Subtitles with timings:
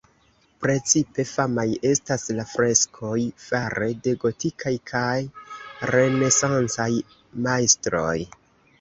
[0.61, 5.07] Precipe famaj estas la freskoj fare de gotikaj kaj
[5.95, 6.93] renesancaj
[7.49, 8.21] majstroj.